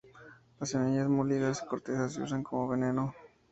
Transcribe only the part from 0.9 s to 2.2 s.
molidas y la corteza